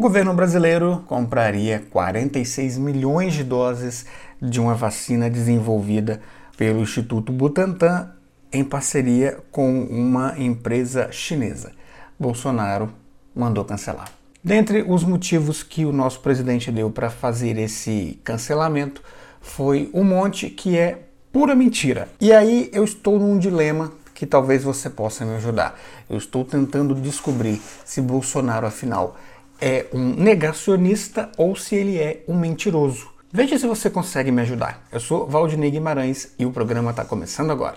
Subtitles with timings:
[0.00, 4.06] governo brasileiro compraria 46 milhões de doses
[4.40, 6.20] de uma vacina desenvolvida
[6.56, 8.10] pelo Instituto Butantan
[8.52, 11.72] em parceria com uma empresa chinesa.
[12.18, 12.90] Bolsonaro
[13.34, 14.10] mandou cancelar.
[14.42, 19.02] Dentre os motivos que o nosso presidente deu para fazer esse cancelamento
[19.40, 20.98] foi um monte que é
[21.30, 22.08] pura mentira.
[22.18, 25.78] E aí eu estou num dilema que talvez você possa me ajudar.
[26.08, 29.16] Eu estou tentando descobrir se Bolsonaro afinal
[29.60, 33.08] é um negacionista ou se ele é um mentiroso.
[33.32, 34.86] Veja se você consegue me ajudar.
[34.90, 37.76] Eu sou Valdinei Guimarães e o programa está começando agora.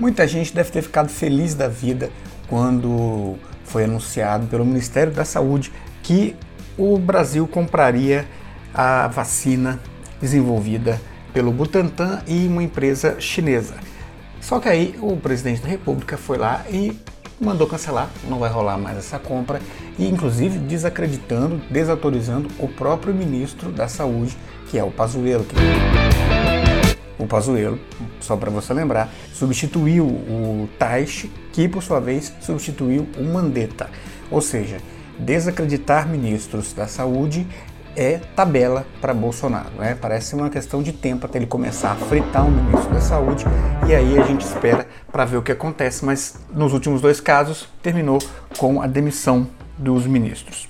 [0.00, 2.10] Muita gente deve ter ficado feliz da vida
[2.48, 5.70] quando foi anunciado pelo Ministério da Saúde
[6.02, 6.34] que
[6.78, 8.26] o Brasil compraria
[8.72, 9.78] a vacina
[10.20, 11.00] desenvolvida
[11.32, 13.74] pelo Butantan e uma empresa chinesa.
[14.40, 16.98] Só que aí o presidente da República foi lá e
[17.40, 19.60] mandou cancelar, não vai rolar mais essa compra,
[19.98, 24.36] e inclusive desacreditando, desautorizando o próprio ministro da Saúde,
[24.68, 25.46] que é o Pazuello.
[27.18, 27.78] O Pazuello,
[28.20, 33.90] só para você lembrar, substituiu o Taish, que por sua vez substituiu o Mandetta.
[34.30, 34.78] Ou seja,
[35.18, 37.46] desacreditar ministros da saúde
[37.96, 39.70] é tabela para Bolsonaro.
[39.78, 39.96] Né?
[40.00, 43.44] Parece uma questão de tempo até ele começar a fritar um ministro da Saúde
[43.88, 46.04] e aí a gente espera para ver o que acontece.
[46.04, 48.18] Mas nos últimos dois casos terminou
[48.58, 49.46] com a demissão
[49.78, 50.68] dos ministros.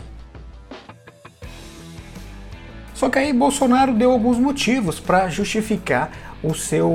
[2.95, 6.11] Só que aí Bolsonaro deu alguns motivos para justificar
[6.43, 6.91] o seu,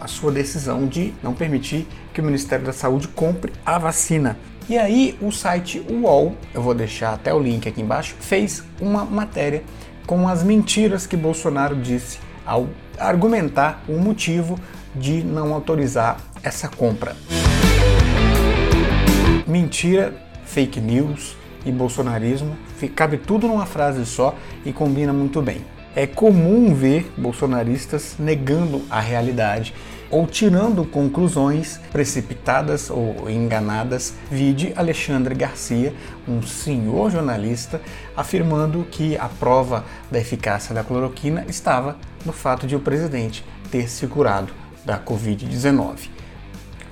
[0.00, 4.36] a sua decisão de não permitir que o Ministério da Saúde compre a vacina.
[4.66, 9.04] E aí o site UOL, eu vou deixar até o link aqui embaixo, fez uma
[9.04, 9.62] matéria
[10.06, 14.58] com as mentiras que Bolsonaro disse ao argumentar o motivo
[14.94, 17.14] de não autorizar essa compra.
[19.46, 20.14] Mentira,
[20.46, 22.56] fake news e bolsonarismo,
[22.94, 24.34] cabe tudo numa frase só
[24.64, 25.73] e combina muito bem.
[25.96, 29.72] É comum ver bolsonaristas negando a realidade
[30.10, 35.94] ou tirando conclusões precipitadas ou enganadas, vide Alexandre Garcia,
[36.26, 37.80] um senhor jornalista,
[38.16, 43.88] afirmando que a prova da eficácia da cloroquina estava no fato de o presidente ter
[43.88, 44.52] se curado
[44.84, 46.08] da Covid-19.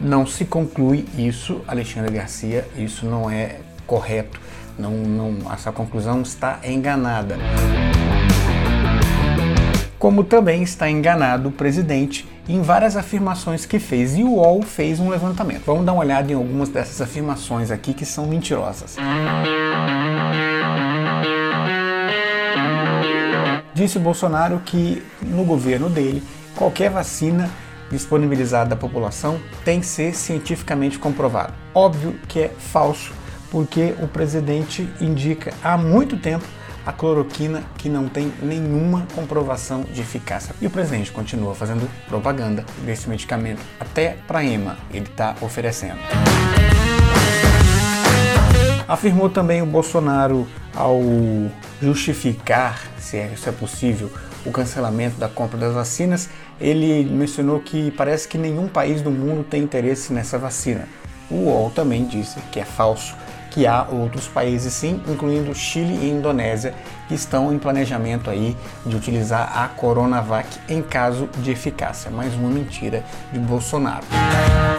[0.00, 4.40] Não se conclui isso, Alexandre Garcia, isso não é correto,
[4.78, 7.36] não, não, essa conclusão está enganada
[10.02, 14.98] como também está enganado o presidente em várias afirmações que fez e o UOL fez
[14.98, 15.62] um levantamento.
[15.64, 18.96] Vamos dar uma olhada em algumas dessas afirmações aqui que são mentirosas.
[23.72, 26.20] Disse Bolsonaro que no governo dele
[26.56, 27.48] qualquer vacina
[27.88, 31.54] disponibilizada à população tem que ser cientificamente comprovado.
[31.72, 33.12] Óbvio que é falso,
[33.52, 36.44] porque o presidente indica há muito tempo
[36.84, 40.54] a cloroquina que não tem nenhuma comprovação de eficácia.
[40.60, 45.98] E o presidente continua fazendo propaganda desse medicamento até para EMA ele está oferecendo.
[48.88, 51.00] Afirmou também o Bolsonaro ao
[51.80, 54.10] justificar, se é, isso é possível,
[54.44, 56.28] o cancelamento da compra das vacinas,
[56.60, 60.88] ele mencionou que parece que nenhum país do mundo tem interesse nessa vacina.
[61.30, 63.14] O UOL também disse que é falso
[63.52, 66.74] que há outros países sim, incluindo Chile e Indonésia,
[67.06, 72.10] que estão em planejamento aí de utilizar a Coronavac em caso de eficácia.
[72.10, 74.06] Mais uma mentira de Bolsonaro.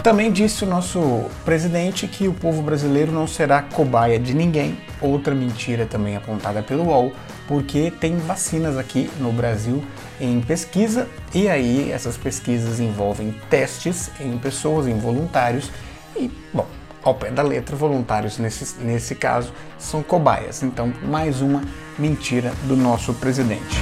[0.02, 4.78] Também disse o nosso presidente que o povo brasileiro não será cobaia de ninguém.
[5.00, 7.14] Outra mentira também apontada pelo UOL,
[7.48, 9.84] porque tem vacinas aqui no Brasil
[10.20, 15.70] em pesquisa e aí essas pesquisas envolvem testes em pessoas, em voluntários
[16.16, 16.66] e, bom,
[17.04, 20.64] ao pé da letra, voluntários nesse, nesse caso são cobaias.
[20.64, 21.62] Então, mais uma
[22.00, 23.78] mentira do nosso presidente.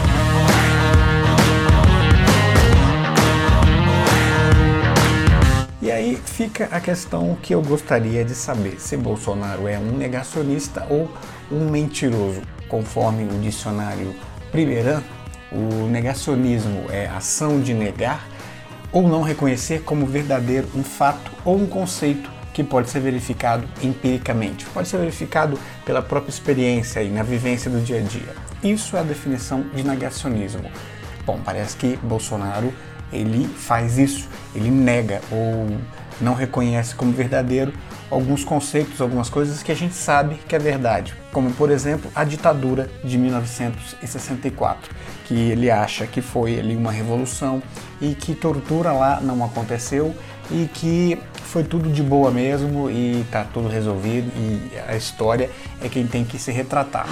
[5.81, 10.85] E aí fica a questão que eu gostaria de saber: se Bolsonaro é um negacionista
[10.89, 11.09] ou
[11.51, 12.41] um mentiroso.
[12.67, 14.15] Conforme o dicionário
[14.51, 15.03] Primeirão,
[15.51, 18.25] o negacionismo é ação de negar
[18.91, 24.65] ou não reconhecer como verdadeiro um fato ou um conceito que pode ser verificado empiricamente,
[24.65, 28.35] pode ser verificado pela própria experiência e na vivência do dia a dia.
[28.63, 30.69] Isso é a definição de negacionismo.
[31.25, 32.73] Bom, parece que Bolsonaro
[33.11, 35.67] ele faz isso, ele nega ou
[36.19, 37.73] não reconhece como verdadeiro
[38.09, 42.23] alguns conceitos, algumas coisas que a gente sabe que é verdade, como por exemplo a
[42.23, 44.93] ditadura de 1964,
[45.25, 47.63] que ele acha que foi ali uma revolução
[48.01, 50.13] e que tortura lá não aconteceu
[50.51, 51.17] e que
[51.51, 55.49] foi tudo de boa mesmo e tá tudo resolvido e a história
[55.83, 57.05] é quem tem que se retratar.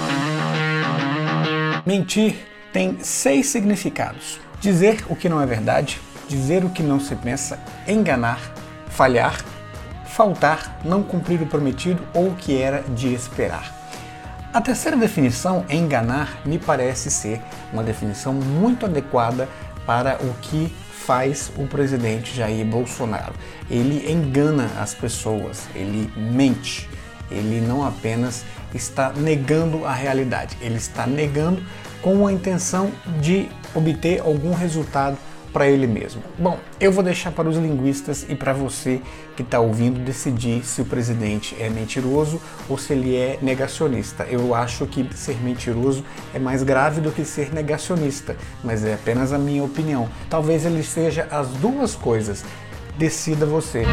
[1.84, 2.36] Mentir
[2.72, 7.60] tem seis significados: dizer o que não é verdade, dizer o que não se pensa,
[7.86, 8.40] enganar,
[8.88, 9.44] falhar,
[10.06, 13.76] faltar, não cumprir o prometido ou o que era de esperar.
[14.54, 19.46] A terceira definição, enganar, me parece ser uma definição muito adequada
[19.84, 20.74] para o que
[21.06, 23.34] faz o presidente Jair Bolsonaro.
[23.70, 26.88] Ele engana as pessoas, ele mente,
[27.30, 28.44] ele não apenas
[28.74, 31.62] está negando a realidade, ele está negando
[32.02, 35.16] com a intenção de obter algum resultado
[35.52, 36.22] para ele mesmo.
[36.38, 39.00] Bom, eu vou deixar para os linguistas e para você
[39.36, 44.24] que está ouvindo decidir se o presidente é mentiroso ou se ele é negacionista.
[44.24, 46.04] Eu acho que ser mentiroso
[46.34, 50.08] é mais grave do que ser negacionista, mas é apenas a minha opinião.
[50.28, 52.44] Talvez ele seja as duas coisas.
[52.96, 53.84] Decida você.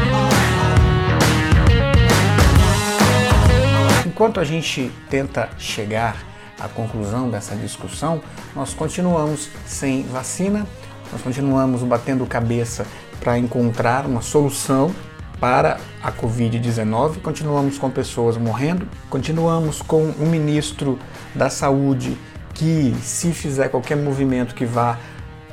[4.06, 6.16] Enquanto a gente tenta chegar
[6.58, 8.20] à conclusão dessa discussão,
[8.54, 10.66] nós continuamos sem vacina
[11.12, 12.86] nós continuamos batendo cabeça
[13.20, 14.94] para encontrar uma solução
[15.40, 20.98] para a Covid-19, continuamos com pessoas morrendo, continuamos com um ministro
[21.34, 22.16] da Saúde
[22.54, 24.98] que, se fizer qualquer movimento que vá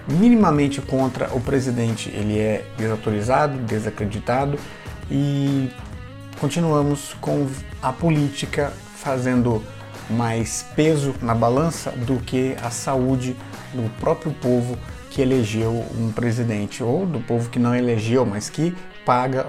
[0.08, 4.58] minimamente contra o presidente, ele é desautorizado, desacreditado.
[5.10, 5.70] E
[6.40, 7.48] continuamos com
[7.82, 9.64] a política fazendo
[10.10, 13.36] mais peso na balança do que a saúde
[13.74, 14.78] do próprio povo
[15.16, 18.76] que elegeu um presidente, ou do povo que não elegeu, mas que
[19.06, 19.46] paga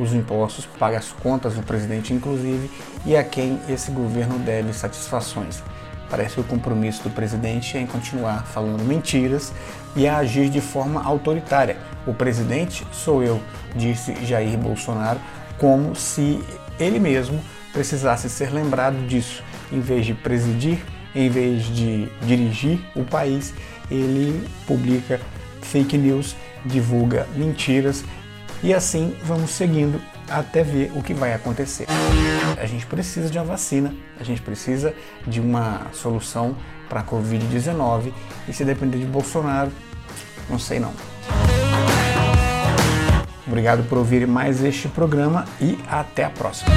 [0.00, 2.70] os impostos, paga as contas do presidente, inclusive,
[3.04, 5.60] e a quem esse governo deve satisfações.
[6.08, 9.52] Parece que o compromisso do presidente é em continuar falando mentiras
[9.96, 11.76] e a agir de forma autoritária.
[12.06, 13.42] O presidente sou eu,
[13.74, 15.18] disse Jair Bolsonaro,
[15.58, 16.40] como se
[16.78, 17.42] ele mesmo
[17.72, 19.42] precisasse ser lembrado disso,
[19.72, 20.78] em vez de presidir,
[21.12, 23.52] em vez de dirigir o país,
[23.90, 25.20] ele publica
[25.62, 28.04] fake news, divulga mentiras
[28.62, 31.86] e assim vamos seguindo até ver o que vai acontecer.
[32.60, 34.94] A gente precisa de uma vacina, a gente precisa
[35.26, 36.56] de uma solução
[36.88, 38.12] para a Covid-19
[38.48, 39.70] e se depender de Bolsonaro,
[40.48, 40.92] não sei não.
[43.46, 46.70] Obrigado por ouvir mais este programa e até a próxima.